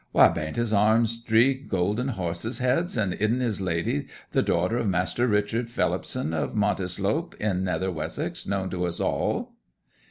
[0.13, 4.87] Why, bain't his arms dree goolden horses' heads, and idden his lady the daughter of
[4.89, 9.51] Master Richard Phelipson, of Montislope, in Nether Wessex, known to us all?'